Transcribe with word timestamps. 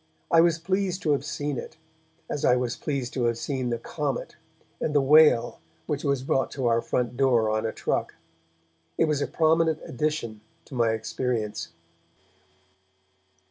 I 0.31 0.41
was 0.41 0.57
pleased 0.57 1.03
to 1.03 1.11
have 1.11 1.23
seen 1.23 1.59
it, 1.59 1.77
as 2.27 2.43
I 2.43 2.55
was 2.55 2.75
pleased 2.75 3.13
to 3.13 3.25
have 3.25 3.37
seen 3.37 3.69
the 3.69 3.77
comet, 3.77 4.35
and 4.79 4.95
the 4.95 4.99
whale 4.99 5.59
which 5.85 6.03
was 6.03 6.23
brought 6.23 6.49
to 6.53 6.65
our 6.65 6.81
front 6.81 7.15
door 7.15 7.51
on 7.51 7.67
a 7.67 7.71
truck. 7.71 8.15
It 8.97 9.05
was 9.05 9.21
a 9.21 9.27
prominent 9.27 9.79
addition 9.85 10.41
to 10.65 10.73
my 10.73 10.89
experience. 10.93 11.67